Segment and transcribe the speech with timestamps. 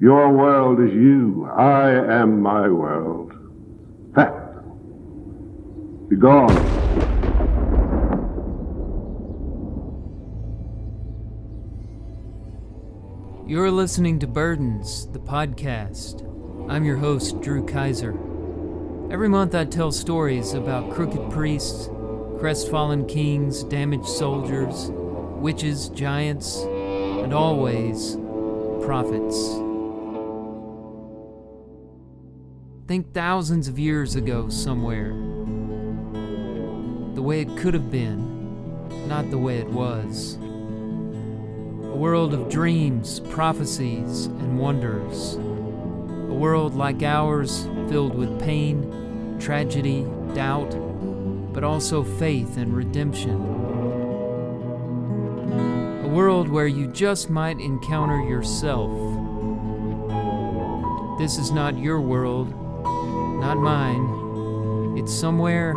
[0.00, 1.46] Your world is you.
[1.54, 3.34] I am my world.
[4.14, 4.34] Fact.
[6.08, 6.56] Be gone.
[13.46, 16.26] You're listening to Burdens, the podcast.
[16.70, 18.12] I'm your host, Drew Kaiser.
[19.12, 21.90] Every month I tell stories about crooked priests,
[22.38, 24.88] crestfallen kings, damaged soldiers,
[25.42, 28.16] witches, giants, and always
[28.82, 29.60] prophets.
[32.90, 35.10] Think thousands of years ago somewhere.
[37.14, 40.34] The way it could have been, not the way it was.
[40.34, 45.36] A world of dreams, prophecies, and wonders.
[45.36, 50.74] A world like ours filled with pain tragedy, doubt,
[51.52, 53.40] but also faith and redemption.
[56.04, 58.90] A world where you just might encounter yourself.
[61.20, 62.52] This is not your world,
[63.40, 64.98] not mine.
[64.98, 65.70] It's somewhere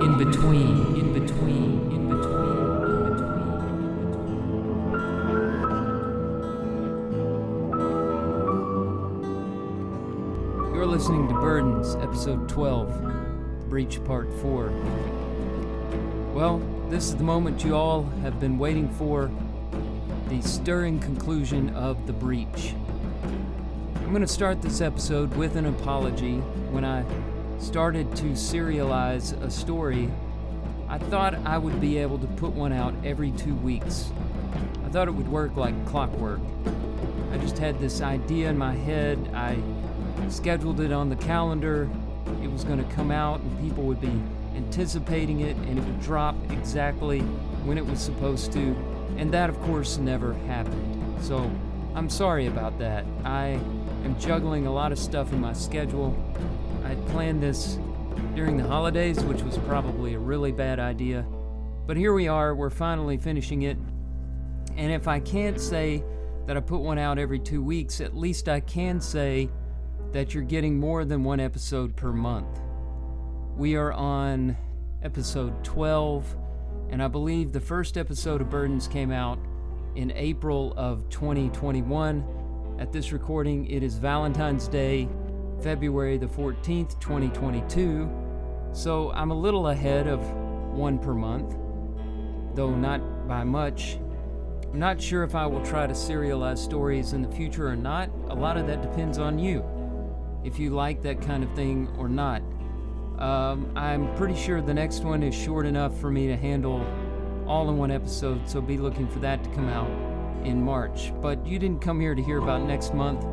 [0.00, 2.46] in between, in between, in between.
[10.74, 13.02] You're listening to Burdens, Episode 12,
[13.60, 14.70] The Breach Part 4.
[16.32, 19.30] Well, this is the moment you all have been waiting for
[20.30, 22.74] the stirring conclusion of The Breach.
[24.06, 26.36] I'm going to start this episode with an apology.
[26.70, 27.04] When I
[27.58, 30.08] started to serialize a story,
[30.88, 34.12] I thought I would be able to put one out every two weeks.
[34.84, 36.38] I thought it would work like clockwork.
[37.32, 39.18] I just had this idea in my head.
[39.34, 39.58] I
[40.28, 41.90] scheduled it on the calendar.
[42.44, 44.22] It was going to come out, and people would be
[44.54, 47.22] anticipating it, and it would drop exactly
[47.64, 48.76] when it was supposed to.
[49.16, 51.24] And that, of course, never happened.
[51.24, 51.50] So
[51.96, 53.04] I'm sorry about that.
[53.24, 53.58] I
[54.06, 56.16] am juggling a lot of stuff in my schedule.
[56.84, 57.76] I planned this
[58.36, 61.26] during the holidays, which was probably a really bad idea.
[61.88, 63.76] But here we are, we're finally finishing it.
[64.76, 66.04] And if I can't say
[66.46, 69.50] that I put one out every two weeks, at least I can say
[70.12, 72.60] that you're getting more than one episode per month.
[73.56, 74.56] We are on
[75.02, 76.36] episode 12,
[76.90, 79.40] and I believe the first episode of Burdens came out
[79.96, 82.45] in April of 2021.
[82.78, 85.08] At this recording, it is Valentine's Day,
[85.62, 88.10] February the 14th, 2022.
[88.72, 90.20] So I'm a little ahead of
[90.74, 91.56] one per month,
[92.54, 93.98] though not by much.
[94.70, 98.10] I'm not sure if I will try to serialize stories in the future or not.
[98.28, 99.64] A lot of that depends on you
[100.44, 102.42] if you like that kind of thing or not.
[103.18, 106.86] Um, I'm pretty sure the next one is short enough for me to handle
[107.46, 111.12] all in one episode, so be looking for that to come out in March.
[111.20, 113.24] But you didn't come here to hear about next month.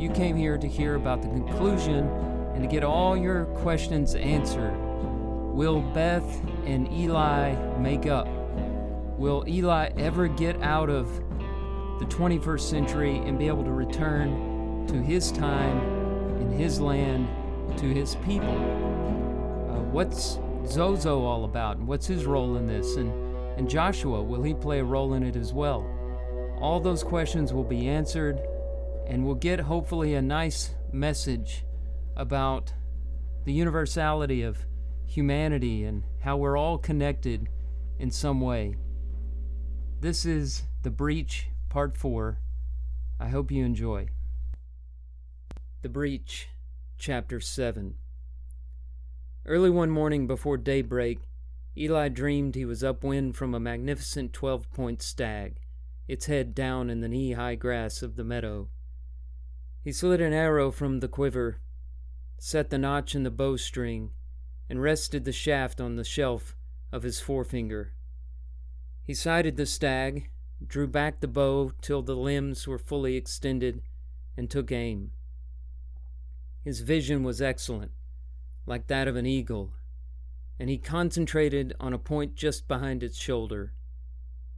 [0.00, 2.08] You came here to hear about the conclusion
[2.54, 4.76] and to get all your questions answered.
[4.76, 8.28] Will Beth and Eli make up?
[9.18, 11.08] Will Eli ever get out of
[12.02, 15.78] the 21st century and be able to return to his time
[16.40, 17.28] in his land
[17.78, 18.56] to his people.
[19.70, 22.96] Uh, what's Zozo all about, and what's his role in this?
[22.96, 23.12] And,
[23.56, 25.86] and Joshua, will he play a role in it as well?
[26.62, 28.40] All those questions will be answered,
[29.08, 31.64] and we'll get hopefully a nice message
[32.14, 32.72] about
[33.44, 34.64] the universality of
[35.04, 37.48] humanity and how we're all connected
[37.98, 38.76] in some way.
[39.98, 42.38] This is The Breach, Part 4.
[43.18, 44.10] I hope you enjoy.
[45.82, 46.48] The Breach,
[46.96, 47.96] Chapter 7
[49.44, 51.18] Early one morning before daybreak,
[51.76, 55.56] Eli dreamed he was upwind from a magnificent twelve point stag,
[56.08, 58.68] its head down in the knee high grass of the meadow.
[59.82, 61.60] He slid an arrow from the quiver,
[62.38, 64.10] set the notch in the bowstring,
[64.68, 66.56] and rested the shaft on the shelf
[66.90, 67.94] of his forefinger.
[69.02, 70.30] He sighted the stag,
[70.64, 73.82] drew back the bow till the limbs were fully extended,
[74.36, 75.10] and took aim.
[76.62, 77.90] His vision was excellent,
[78.66, 79.72] like that of an eagle,
[80.58, 83.72] and he concentrated on a point just behind its shoulder.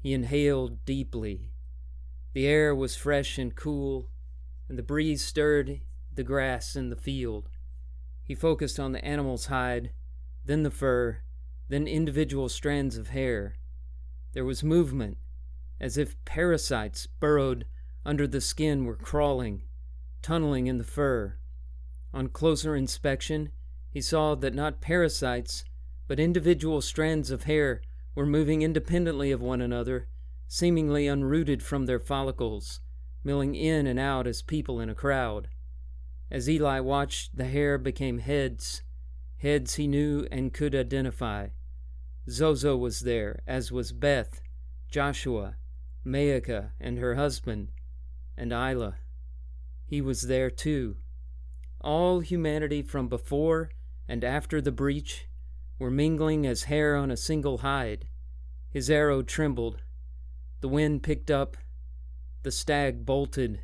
[0.05, 1.55] He inhaled deeply.
[2.35, 4.11] The air was fresh and cool,
[4.69, 5.81] and the breeze stirred
[6.15, 7.49] the grass in the field.
[8.23, 9.93] He focused on the animal's hide,
[10.45, 11.23] then the fur,
[11.71, 13.55] then individual strands of hair.
[14.35, 15.17] There was movement,
[15.81, 17.65] as if parasites burrowed
[18.05, 19.62] under the skin were crawling,
[20.21, 21.39] tunneling in the fur.
[22.12, 23.53] On closer inspection,
[23.89, 25.65] he saw that not parasites,
[26.07, 27.81] but individual strands of hair
[28.14, 30.08] were moving independently of one another,
[30.46, 32.81] seemingly unrooted from their follicles,
[33.22, 35.49] milling in and out as people in a crowd.
[36.31, 38.82] As Eli watched, the hair became heads,
[39.38, 41.49] heads he knew and could identify.
[42.28, 44.40] Zozo was there, as was Beth,
[44.90, 45.56] Joshua,
[46.06, 47.69] Maacah and her husband,
[48.37, 48.96] and Isla.
[49.84, 50.96] He was there too.
[51.81, 53.70] All humanity from before
[54.08, 55.28] and after the breach
[55.79, 58.06] were mingling as hair on a single hide.
[58.71, 59.82] His arrow trembled.
[60.61, 61.56] The wind picked up.
[62.43, 63.61] The stag bolted.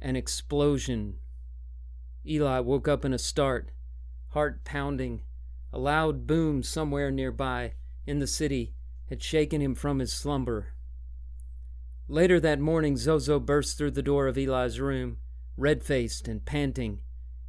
[0.00, 1.18] An explosion.
[2.26, 3.70] Eli woke up in a start,
[4.28, 5.22] heart pounding.
[5.72, 7.74] A loud boom somewhere nearby,
[8.06, 8.74] in the city,
[9.08, 10.74] had shaken him from his slumber.
[12.08, 15.18] Later that morning, Zozo burst through the door of Eli's room,
[15.56, 17.00] red faced and panting.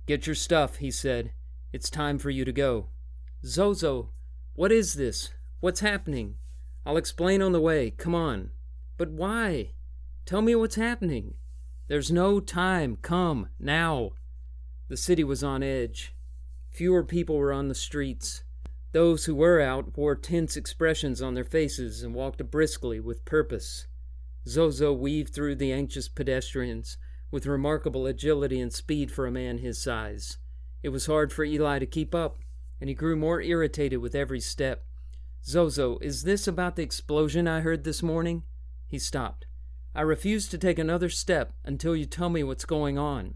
[0.06, 1.32] Get your stuff, he said.
[1.72, 2.90] It's time for you to go.
[3.46, 4.10] Zozo,
[4.54, 5.32] what is this?
[5.60, 6.36] What's happening?
[6.86, 7.90] I'll explain on the way.
[7.90, 8.52] Come on.
[8.98, 9.72] But why?
[10.26, 11.34] Tell me what's happening.
[11.88, 12.98] There's no time.
[13.02, 14.12] Come, now.
[14.90, 16.14] The city was on edge.
[16.70, 18.44] Fewer people were on the streets.
[18.92, 23.88] Those who were out wore tense expressions on their faces and walked briskly with purpose.
[24.48, 26.98] Zozo weaved through the anxious pedestrians
[27.32, 30.38] with remarkable agility and speed for a man his size.
[30.84, 32.38] It was hard for Eli to keep up,
[32.82, 34.84] and he grew more irritated with every step.
[35.46, 38.44] Zozo, is this about the explosion I heard this morning?
[38.88, 39.46] He stopped.
[39.94, 43.36] I refuse to take another step until you tell me what's going on.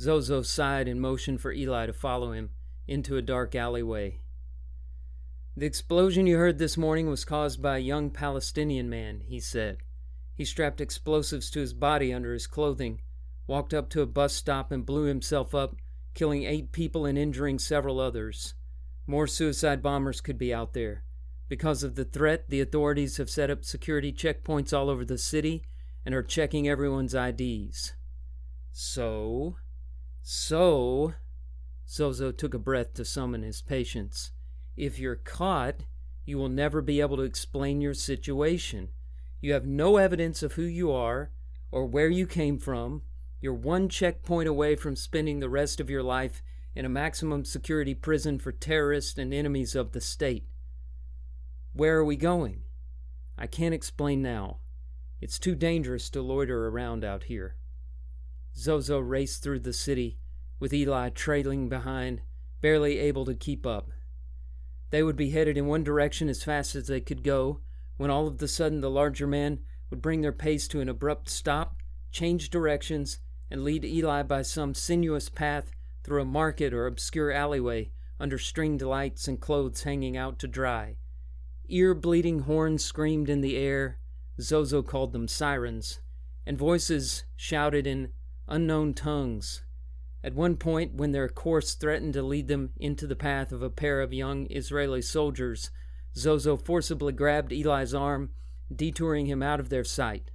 [0.00, 2.50] Zozo sighed and motioned for Eli to follow him
[2.86, 4.20] into a dark alleyway.
[5.56, 9.78] The explosion you heard this morning was caused by a young Palestinian man, he said.
[10.34, 13.00] He strapped explosives to his body under his clothing,
[13.46, 15.74] walked up to a bus stop, and blew himself up,
[16.14, 18.54] killing eight people and injuring several others.
[19.06, 21.04] More suicide bombers could be out there.
[21.48, 25.64] Because of the threat, the authorities have set up security checkpoints all over the city
[26.04, 27.94] and are checking everyone's IDs.
[28.72, 29.56] So,
[30.22, 31.14] so,
[31.88, 34.32] Zozo took a breath to summon his patience.
[34.76, 35.76] If you're caught,
[36.24, 38.90] you will never be able to explain your situation.
[39.40, 41.30] You have no evidence of who you are
[41.70, 43.02] or where you came from.
[43.40, 46.42] You're one checkpoint away from spending the rest of your life
[46.74, 50.46] in a maximum security prison for terrorists and enemies of the state.
[51.72, 52.62] Where are we going?
[53.36, 54.58] I can't explain now.
[55.20, 57.56] It's too dangerous to loiter around out here.
[58.56, 60.18] Zozo raced through the city,
[60.58, 62.22] with Eli trailing behind,
[62.60, 63.90] barely able to keep up.
[64.90, 67.60] They would be headed in one direction as fast as they could go,
[67.96, 71.28] when all of a sudden the larger man would bring their pace to an abrupt
[71.28, 71.76] stop,
[72.10, 73.18] change directions,
[73.50, 75.70] and lead Eli by some sinuous path
[76.02, 77.90] through a market or obscure alleyway
[78.20, 80.96] under stringed lights and clothes hanging out to dry.
[81.68, 83.98] Ear bleeding horns screamed in the air,
[84.40, 86.00] Zozo called them sirens,
[86.46, 88.12] and voices shouted in
[88.48, 89.62] unknown tongues.
[90.24, 93.70] At one point, when their course threatened to lead them into the path of a
[93.70, 95.70] pair of young Israeli soldiers,
[96.16, 98.30] Zozo forcibly grabbed Eli's arm,
[98.74, 100.30] detouring him out of their sight.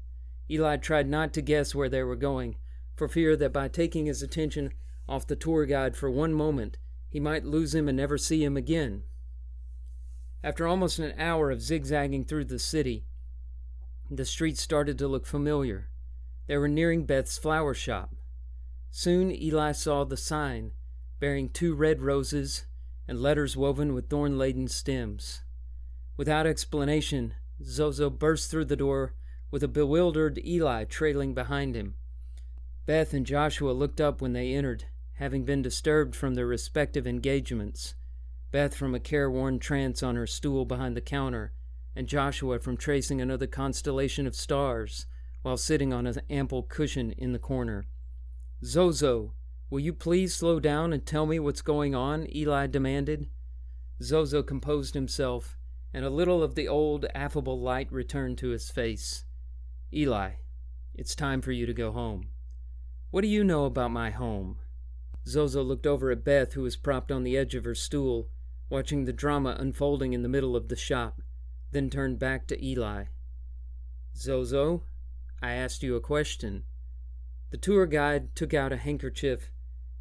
[0.49, 2.55] Eli tried not to guess where they were going,
[2.95, 4.71] for fear that by taking his attention
[5.07, 6.77] off the tour guide for one moment,
[7.09, 9.03] he might lose him and never see him again.
[10.43, 13.05] After almost an hour of zigzagging through the city,
[14.09, 15.89] the streets started to look familiar.
[16.47, 18.15] They were nearing Beth's flower shop.
[18.91, 20.71] Soon Eli saw the sign,
[21.19, 22.65] bearing two red roses
[23.07, 25.41] and letters woven with thorn laden stems.
[26.17, 27.33] Without explanation,
[27.63, 29.13] Zozo burst through the door
[29.49, 31.95] with a bewildered Eli trailing behind him.
[32.85, 37.95] Beth and Joshua looked up when they entered, having been disturbed from their respective engagements.
[38.51, 41.53] Beth from a careworn trance on her stool behind the counter,
[41.95, 45.05] and Joshua from tracing another constellation of stars
[45.43, 47.85] while sitting on an ample cushion in the corner.
[48.65, 49.33] Zozo,
[49.69, 52.27] will you please slow down and tell me what's going on?
[52.35, 53.27] Eli demanded.
[54.01, 55.57] Zozo composed himself,
[55.93, 59.23] and a little of the old affable light returned to his face.
[59.93, 60.31] Eli,
[60.93, 62.27] it's time for you to go home.
[63.13, 64.57] What do you know about my home?
[65.27, 68.27] Zozo looked over at Beth, who was propped on the edge of her stool,
[68.71, 71.21] watching the drama unfolding in the middle of the shop,
[71.69, 73.03] then turned back to Eli.
[74.17, 74.85] Zozo,
[75.43, 76.63] I asked you a question.
[77.51, 79.51] The tour guide took out a handkerchief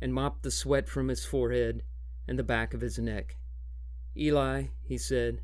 [0.01, 1.83] and mopped the sweat from his forehead
[2.27, 3.37] and the back of his neck.
[4.17, 5.43] Eli, he said,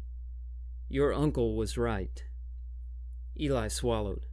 [0.88, 2.24] your uncle was right.
[3.38, 4.24] Eli swallowed.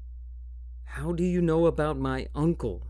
[0.86, 2.88] How do you know about my uncle?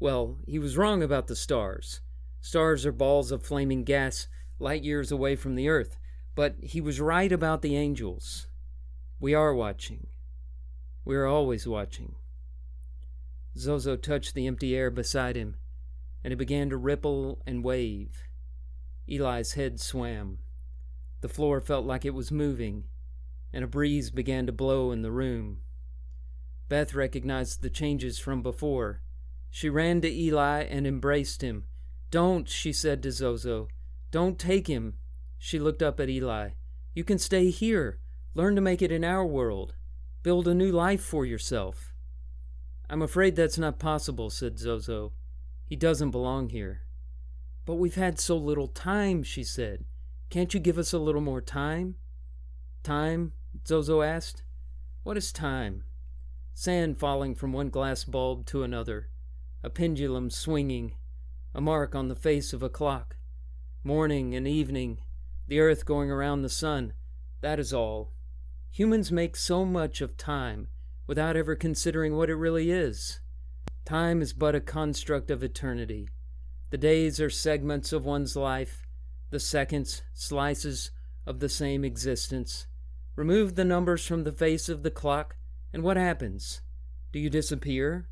[0.00, 2.00] Well, he was wrong about the stars.
[2.40, 4.28] Stars are balls of flaming gas
[4.58, 5.98] light years away from the earth,
[6.34, 8.48] but he was right about the angels.
[9.20, 10.06] We are watching.
[11.04, 12.14] We are always watching.
[13.58, 15.56] Zozo touched the empty air beside him,
[16.24, 18.22] and it began to ripple and wave.
[19.06, 20.38] Eli's head swam.
[21.20, 22.84] The floor felt like it was moving,
[23.52, 25.58] and a breeze began to blow in the room.
[26.70, 29.02] Beth recognized the changes from before.
[29.50, 31.64] She ran to Eli and embraced him.
[32.10, 33.68] Don't, she said to Zozo.
[34.10, 34.94] Don't take him.
[35.38, 36.50] She looked up at Eli.
[36.94, 37.98] You can stay here.
[38.34, 39.74] Learn to make it in our world.
[40.22, 41.92] Build a new life for yourself.
[42.88, 45.12] I'm afraid that's not possible, said Zozo.
[45.64, 46.82] He doesn't belong here.
[47.64, 49.84] But we've had so little time, she said.
[50.28, 51.96] Can't you give us a little more time?
[52.82, 53.32] Time?
[53.66, 54.42] Zozo asked.
[55.02, 55.84] What is time?
[56.54, 59.09] Sand falling from one glass bulb to another,
[59.62, 60.94] a pendulum swinging,
[61.54, 63.16] a mark on the face of a clock.
[63.84, 64.98] Morning and evening,
[65.46, 66.94] the earth going around the sun,
[67.42, 68.12] that is all.
[68.70, 70.68] Humans make so much of time
[71.06, 73.20] without ever considering what it really is.
[73.84, 76.08] Time is but a construct of eternity.
[76.70, 78.86] The days are segments of one's life,
[79.30, 80.90] the seconds, slices
[81.26, 82.66] of the same existence.
[83.16, 85.36] Remove the numbers from the face of the clock,
[85.72, 86.62] and what happens?
[87.12, 88.08] Do you disappear?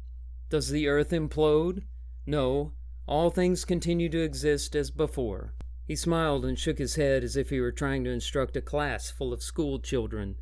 [0.51, 1.83] Does the earth implode?
[2.27, 2.73] No,
[3.07, 5.55] all things continue to exist as before.
[5.87, 9.11] He smiled and shook his head as if he were trying to instruct a class
[9.11, 10.37] full of school children.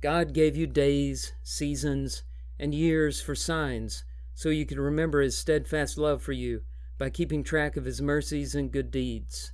[0.00, 2.22] God gave you days, seasons,
[2.58, 4.04] and years for signs,
[4.34, 6.62] so you could remember His steadfast love for you
[6.96, 9.52] by keeping track of His mercies and good deeds.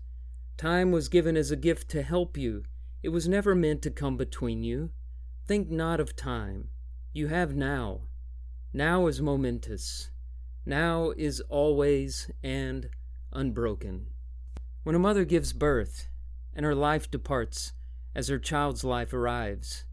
[0.56, 2.62] Time was given as a gift to help you,
[3.02, 4.90] it was never meant to come between you.
[5.46, 6.70] Think not of time.
[7.12, 8.02] You have now.
[8.72, 10.10] Now is momentous.
[10.64, 12.88] Now is always and
[13.32, 14.06] unbroken.
[14.82, 16.08] When a mother gives birth
[16.54, 17.72] and her life departs
[18.14, 19.84] as her child's life arrives,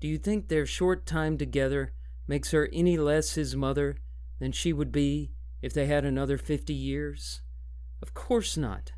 [0.00, 1.92] do you think their short time together
[2.26, 3.96] makes her any less his mother
[4.38, 7.40] than she would be if they had another fifty years?
[8.00, 8.92] Of course not.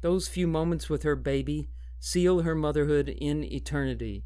[0.00, 1.68] Those few moments with her baby
[1.98, 4.24] seal her motherhood in eternity.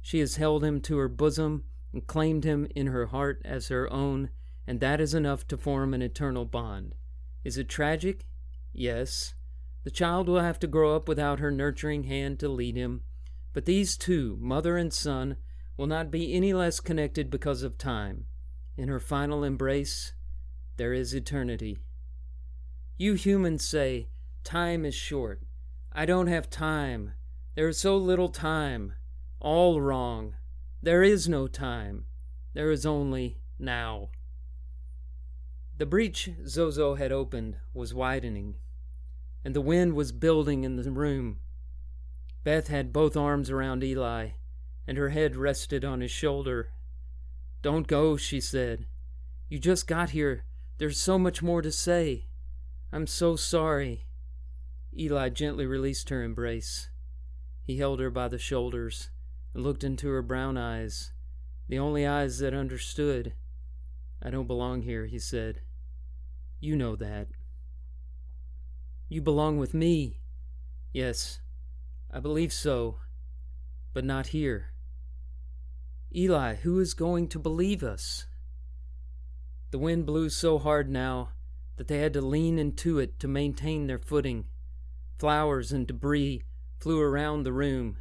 [0.00, 1.64] She has held him to her bosom
[1.98, 4.30] and claimed him in her heart as her own,
[4.68, 6.94] and that is enough to form an eternal bond.
[7.42, 8.24] Is it tragic?
[8.72, 9.34] Yes.
[9.82, 13.02] The child will have to grow up without her nurturing hand to lead him,
[13.52, 15.38] but these two, mother and son,
[15.76, 18.26] will not be any less connected because of time.
[18.76, 20.12] In her final embrace,
[20.76, 21.78] there is eternity.
[22.96, 24.10] You humans say,
[24.44, 25.42] time is short.
[25.92, 27.14] I don't have time.
[27.56, 28.92] There is so little time.
[29.40, 30.36] All wrong.
[30.80, 32.04] There is no time.
[32.54, 34.10] There is only now.
[35.76, 38.56] The breach Zozo had opened was widening,
[39.44, 41.38] and the wind was building in the room.
[42.44, 44.30] Beth had both arms around Eli
[44.86, 46.70] and her head rested on his shoulder.
[47.60, 48.86] Don't go, she said.
[49.48, 50.44] You just got here.
[50.78, 52.28] There's so much more to say.
[52.92, 54.06] I'm so sorry.
[54.96, 56.88] Eli gently released her embrace.
[57.64, 59.10] He held her by the shoulders
[59.54, 61.12] and looked into her brown eyes,
[61.68, 63.34] the only eyes that understood.
[64.22, 65.60] I don't belong here, he said.
[66.60, 67.28] You know that.
[69.08, 70.20] You belong with me.
[70.92, 71.40] Yes,
[72.10, 72.96] I believe so,
[73.92, 74.72] but not here.
[76.14, 78.26] Eli, who is going to believe us?
[79.70, 81.30] The wind blew so hard now
[81.76, 84.46] that they had to lean into it to maintain their footing.
[85.18, 86.42] Flowers and debris
[86.80, 87.98] flew around the room.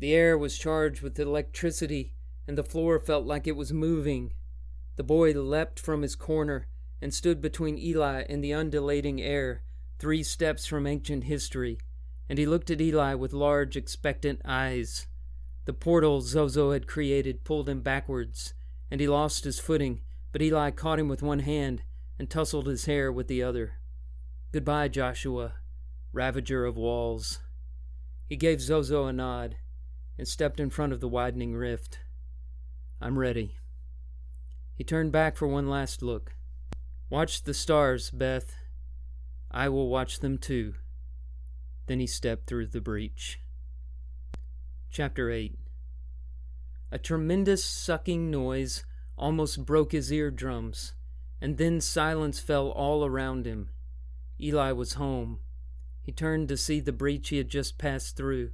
[0.00, 2.14] The air was charged with electricity,
[2.48, 4.32] and the floor felt like it was moving.
[4.96, 6.68] The boy leapt from his corner
[7.02, 9.62] and stood between Eli and the undulating air,
[9.98, 11.78] three steps from ancient history,
[12.30, 15.06] and he looked at Eli with large, expectant eyes.
[15.66, 18.54] The portal Zozo had created pulled him backwards,
[18.90, 20.00] and he lost his footing,
[20.32, 21.82] but Eli caught him with one hand
[22.18, 23.74] and tousled his hair with the other.
[24.50, 25.56] Goodbye, Joshua,
[26.10, 27.40] ravager of walls.
[28.24, 29.56] He gave Zozo a nod
[30.20, 31.98] and stepped in front of the widening rift.
[33.00, 33.56] I'm ready.
[34.74, 36.34] He turned back for one last look.
[37.08, 38.54] Watch the stars, Beth.
[39.50, 40.74] I will watch them too.
[41.86, 43.40] Then he stepped through the breach.
[44.90, 45.58] Chapter 8
[46.92, 48.84] A tremendous sucking noise
[49.16, 50.92] almost broke his eardrums,
[51.40, 53.70] and then silence fell all around him.
[54.38, 55.38] Eli was home.
[56.02, 58.50] He turned to see the breach he had just passed through.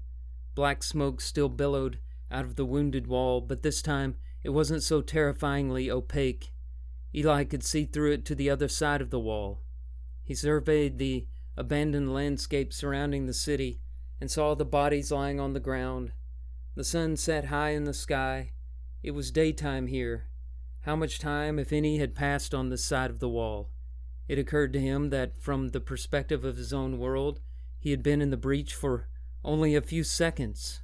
[0.56, 1.98] Black smoke still billowed
[2.30, 6.50] out of the wounded wall, but this time it wasn't so terrifyingly opaque.
[7.14, 9.60] Eli could see through it to the other side of the wall.
[10.25, 11.26] He surveyed the
[11.58, 13.80] abandoned landscape surrounding the city
[14.18, 16.12] and saw the bodies lying on the ground.
[16.75, 18.52] The sun set high in the sky.
[19.02, 20.28] It was daytime here.
[20.80, 23.68] How much time, if any, had passed on this side of the wall?
[24.26, 27.40] It occurred to him that, from the perspective of his own world,
[27.78, 29.08] he had been in the breach for
[29.46, 30.82] only a few seconds.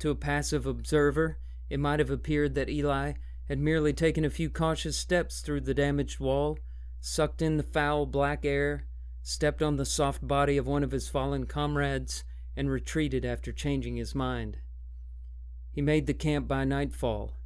[0.00, 1.38] To a passive observer,
[1.68, 3.12] it might have appeared that Eli
[3.48, 6.58] had merely taken a few cautious steps through the damaged wall,
[6.98, 8.86] sucked in the foul black air,
[9.22, 12.24] stepped on the soft body of one of his fallen comrades,
[12.56, 14.56] and retreated after changing his mind.
[15.70, 17.36] He made the camp by nightfall.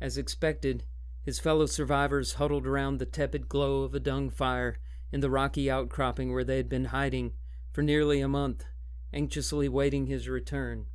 [0.00, 0.84] As expected,
[1.22, 4.78] his fellow survivors huddled around the tepid glow of a dung fire
[5.12, 7.32] in the rocky outcropping where they had been hiding
[7.72, 8.64] for nearly a month,
[9.12, 10.86] anxiously waiting his return.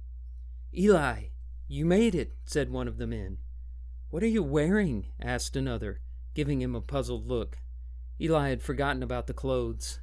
[0.73, 1.29] Eli,
[1.67, 3.37] you made it, said one of the men.
[4.09, 5.07] What are you wearing?
[5.21, 6.01] asked another,
[6.33, 7.57] giving him a puzzled look.
[8.19, 9.99] Eli had forgotten about the clothes.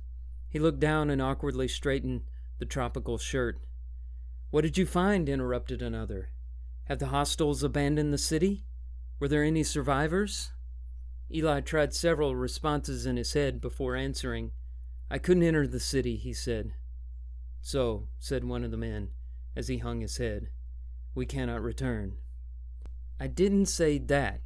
[0.48, 2.22] He looked down and awkwardly straightened
[2.58, 3.60] the tropical shirt.
[4.50, 5.28] What did you find?
[5.28, 6.30] interrupted another.
[6.84, 8.66] Have the hostiles abandoned the city?
[9.18, 10.52] Were there any survivors?
[11.32, 14.50] Eli tried several responses in his head before answering.
[15.10, 16.72] I couldn't enter the city, he said.
[17.64, 19.10] So, said one of the men,
[19.54, 20.48] as he hung his head,
[21.14, 22.16] we cannot return.
[23.20, 24.40] I didn't say that.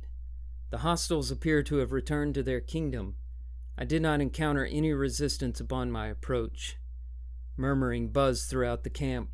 [0.69, 3.15] The hostiles appear to have returned to their kingdom.
[3.79, 6.77] I did not encounter any resistance upon my approach.
[7.57, 9.31] Murmuring buzzed throughout the camp.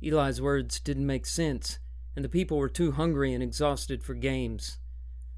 [0.00, 1.80] Eli's words didn't make sense,
[2.14, 4.78] and the people were too hungry and exhausted for games.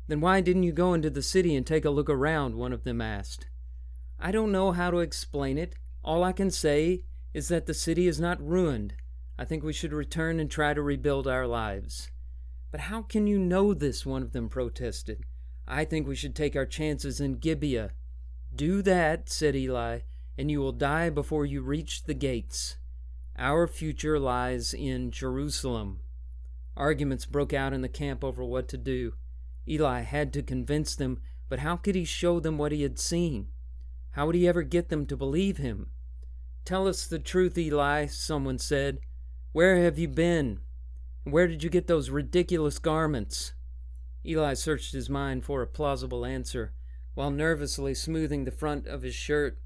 [0.08, 2.54] Then why didn't you go into the city and take a look around?
[2.54, 3.46] One of them asked.
[4.20, 5.74] I don't know how to explain it.
[6.04, 8.94] All I can say is that the city is not ruined.
[9.38, 12.10] I think we should return and try to rebuild our lives.
[12.70, 14.04] But how can you know this?
[14.04, 15.24] One of them protested.
[15.66, 17.90] I think we should take our chances in Gibeah.
[18.54, 20.00] Do that, said Eli,
[20.36, 22.76] and you will die before you reach the gates.
[23.36, 26.00] Our future lies in Jerusalem.
[26.76, 29.14] Arguments broke out in the camp over what to do.
[29.68, 33.48] Eli had to convince them, but how could he show them what he had seen?
[34.12, 35.90] How would he ever get them to believe him?
[36.68, 38.98] Tell us the truth, Eli, someone said.
[39.52, 40.60] Where have you been?
[41.24, 43.54] And where did you get those ridiculous garments?
[44.22, 46.74] Eli searched his mind for a plausible answer,
[47.14, 49.58] while nervously smoothing the front of his shirt.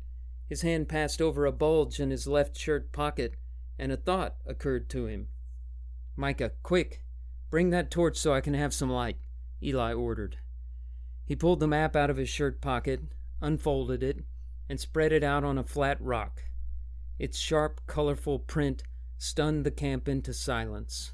[0.48, 3.34] His hand passed over a bulge in his left shirt pocket,
[3.80, 5.26] and a thought occurred to him.
[6.14, 7.02] Micah, quick!
[7.50, 9.16] Bring that torch so I can have some light,
[9.60, 10.36] Eli ordered.
[11.24, 13.00] He pulled the map out of his shirt pocket,
[13.40, 14.20] unfolded it,
[14.68, 16.44] and spread it out on a flat rock.
[17.18, 18.82] Its sharp, colorful print
[19.18, 21.12] stunned the camp into silence.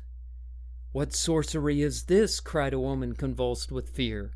[0.92, 2.40] What sorcery is this?
[2.40, 4.34] cried a woman convulsed with fear.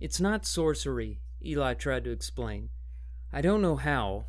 [0.00, 2.70] It's not sorcery, Eli tried to explain.
[3.32, 4.26] I don't know how,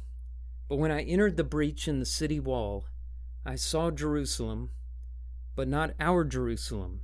[0.70, 2.88] but when I entered the breach in the city wall,
[3.46, 4.72] I saw Jerusalem
[5.56, 7.02] but not our Jerusalem.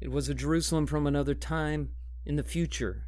[0.00, 1.90] It was a Jerusalem from another time
[2.26, 3.06] in the future.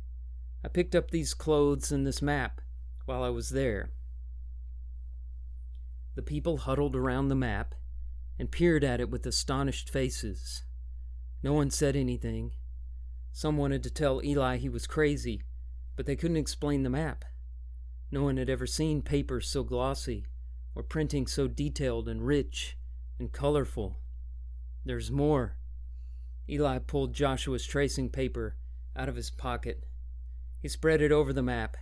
[0.64, 2.60] I picked up these clothes and this map
[3.04, 3.90] while I was there.
[6.14, 7.74] The people huddled around the map
[8.38, 10.64] and peered at it with astonished faces.
[11.42, 12.52] No one said anything.
[13.32, 15.42] Some wanted to tell Eli he was crazy,
[15.96, 17.24] but they couldn't explain the map.
[18.10, 20.26] No one had ever seen paper so glossy,
[20.74, 22.76] or printing so detailed and rich
[23.18, 24.00] and colorful.
[24.84, 25.56] There's more.
[26.48, 28.56] Eli pulled Joshua's tracing paper
[28.94, 29.84] out of his pocket.
[30.60, 31.76] He spread it over the map,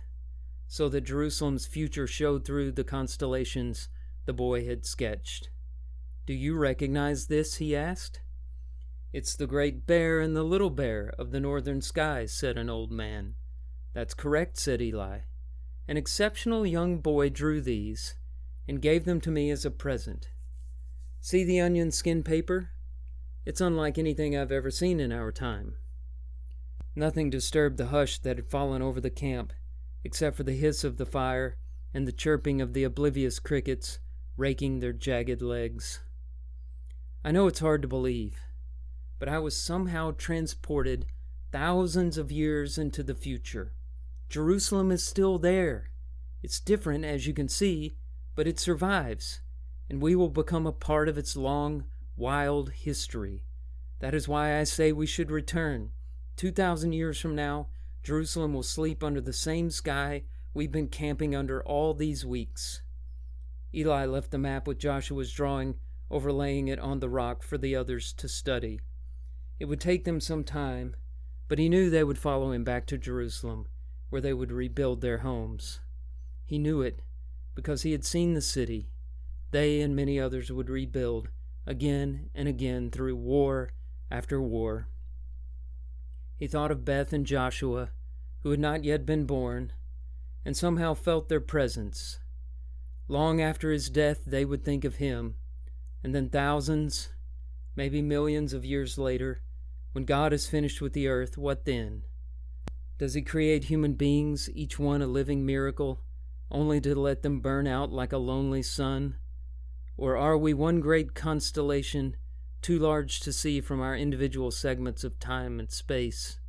[0.67, 3.89] so that Jerusalem's future showed through the constellations
[4.25, 5.49] the boy had sketched.
[6.25, 7.55] Do you recognize this?
[7.55, 8.21] he asked.
[9.13, 12.91] It's the great bear and the little bear of the northern skies, said an old
[12.91, 13.35] man.
[13.93, 15.19] That's correct, said Eli.
[15.87, 18.15] An exceptional young boy drew these
[18.67, 20.29] and gave them to me as a present.
[21.19, 22.69] See the onion skin paper?
[23.45, 25.75] It's unlike anything I've ever seen in our time.
[26.95, 29.51] Nothing disturbed the hush that had fallen over the camp,
[30.03, 31.57] except for the hiss of the fire
[31.93, 33.99] and the chirping of the oblivious crickets
[34.37, 35.99] raking their jagged legs.
[37.23, 38.37] I know it's hard to believe,
[39.19, 41.05] but I was somehow transported
[41.51, 43.73] thousands of years into the future.
[44.29, 45.91] Jerusalem is still there.
[46.41, 47.97] It's different, as you can see,
[48.35, 49.41] but it survives,
[49.89, 51.83] and we will become a part of its long,
[52.15, 53.43] wild history.
[53.99, 55.91] That is why I say we should return.
[56.37, 57.67] Two thousand years from now,
[58.01, 62.81] Jerusalem will sleep under the same sky we've been camping under all these weeks.
[63.73, 65.75] Eli left the map with Joshua's drawing,
[66.09, 68.79] overlaying it on the rock for the others to study.
[69.59, 70.95] It would take them some time,
[71.47, 73.67] but he knew they would follow him back to Jerusalem,
[74.09, 75.79] where they would rebuild their homes.
[76.45, 77.01] He knew it
[77.55, 78.89] because he had seen the city.
[79.51, 81.29] They and many others would rebuild
[81.65, 83.71] again and again through war
[84.09, 84.87] after war.
[86.35, 87.91] He thought of Beth and Joshua,
[88.41, 89.73] who had not yet been born,
[90.43, 92.19] and somehow felt their presence.
[93.11, 95.35] Long after his death, they would think of him,
[96.01, 97.09] and then thousands,
[97.75, 99.41] maybe millions of years later,
[99.91, 102.03] when God is finished with the earth, what then?
[102.97, 105.99] Does he create human beings, each one a living miracle,
[106.49, 109.17] only to let them burn out like a lonely sun?
[109.97, 112.15] Or are we one great constellation,
[112.61, 116.39] too large to see from our individual segments of time and space?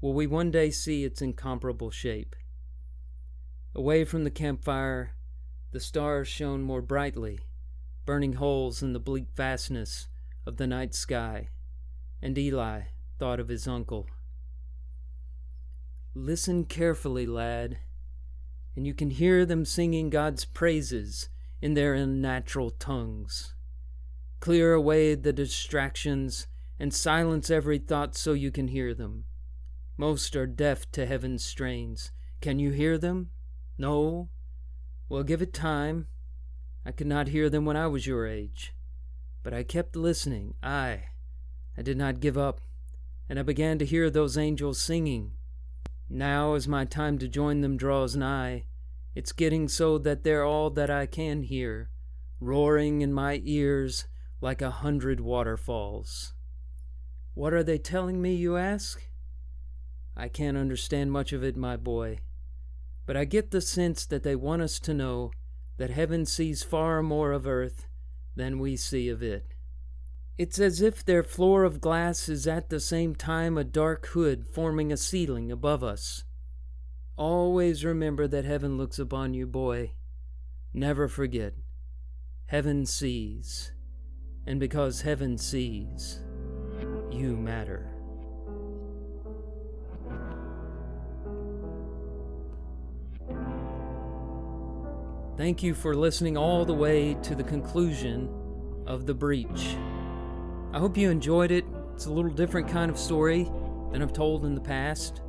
[0.00, 2.36] Will we one day see its incomparable shape?
[3.74, 5.15] Away from the campfire,
[5.76, 7.38] the stars shone more brightly,
[8.06, 10.08] burning holes in the bleak vastness
[10.46, 11.50] of the night sky,
[12.22, 12.84] and Eli
[13.18, 14.06] thought of his uncle.
[16.14, 17.76] Listen carefully, lad,
[18.74, 21.28] and you can hear them singing God's praises
[21.60, 23.54] in their unnatural tongues.
[24.40, 26.46] Clear away the distractions
[26.80, 29.24] and silence every thought so you can hear them.
[29.98, 32.12] Most are deaf to heaven's strains.
[32.40, 33.28] Can you hear them?
[33.76, 34.30] No?
[35.08, 36.08] Well, give it time.
[36.84, 38.74] I could not hear them when I was your age.
[39.42, 40.54] But I kept listening.
[40.62, 41.04] I,
[41.78, 42.60] I did not give up,
[43.28, 45.32] and I began to hear those angels singing.
[46.08, 48.64] Now, as my time to join them draws nigh,
[49.14, 51.90] it's getting so that they're all that I can hear,
[52.40, 54.06] roaring in my ears
[54.40, 56.34] like a hundred waterfalls.
[57.34, 59.02] What are they telling me, you ask?
[60.16, 62.20] I can't understand much of it, my boy,
[63.06, 65.30] but I get the sense that they want us to know
[65.78, 67.86] that heaven sees far more of earth
[68.34, 69.54] than we see of it.
[70.36, 74.46] It's as if their floor of glass is at the same time a dark hood
[74.46, 76.24] forming a ceiling above us.
[77.16, 79.92] Always remember that heaven looks upon you, boy.
[80.74, 81.54] Never forget.
[82.46, 83.72] Heaven sees.
[84.46, 86.20] And because heaven sees,
[87.10, 87.95] you matter.
[95.36, 98.26] Thank you for listening all the way to the conclusion
[98.86, 99.76] of The Breach.
[100.72, 101.66] I hope you enjoyed it.
[101.94, 103.44] It's a little different kind of story
[103.92, 105.20] than I've told in the past.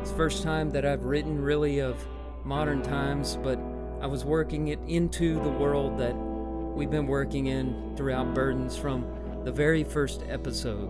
[0.00, 2.06] It's the first time that I've written really of
[2.44, 3.58] modern times, but
[4.00, 9.12] I was working it into the world that we've been working in throughout Burdens from
[9.42, 10.88] the very first episode.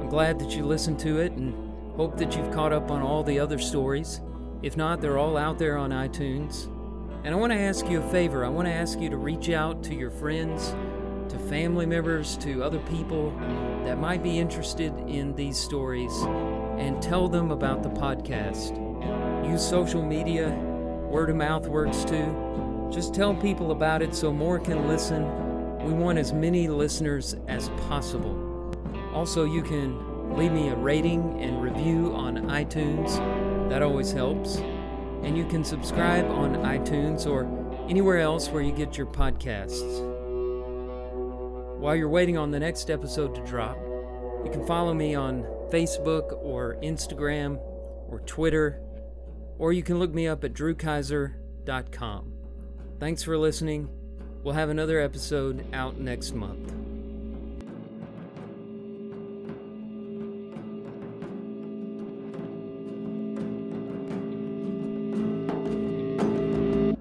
[0.00, 1.52] I'm glad that you listened to it and
[1.96, 4.20] hope that you've caught up on all the other stories.
[4.62, 6.68] If not, they're all out there on iTunes.
[7.22, 8.46] And I want to ask you a favor.
[8.46, 10.74] I want to ask you to reach out to your friends,
[11.30, 13.30] to family members, to other people
[13.84, 16.12] that might be interested in these stories
[16.78, 18.74] and tell them about the podcast.
[19.46, 20.48] Use social media,
[21.10, 22.88] word of mouth works too.
[22.90, 25.22] Just tell people about it so more can listen.
[25.84, 28.74] We want as many listeners as possible.
[29.12, 33.18] Also, you can leave me a rating and review on iTunes,
[33.68, 34.62] that always helps.
[35.22, 37.44] And you can subscribe on iTunes or
[37.88, 40.00] anywhere else where you get your podcasts.
[41.78, 43.76] While you're waiting on the next episode to drop,
[44.44, 47.58] you can follow me on Facebook or Instagram
[48.08, 48.80] or Twitter,
[49.58, 52.32] or you can look me up at drewkaiser.com.
[52.98, 53.88] Thanks for listening.
[54.42, 56.79] We'll have another episode out next month.